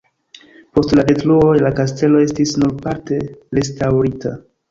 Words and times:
Post 0.77 0.95
la 0.99 1.03
detruoj 1.09 1.51
la 1.65 1.71
kastelo 1.81 2.23
estis 2.29 2.55
nur 2.63 2.73
parte 2.87 3.19
restaŭrita. 3.59 4.35